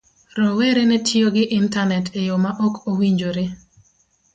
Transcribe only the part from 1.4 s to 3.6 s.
Intanet e yo ma ok owinjore.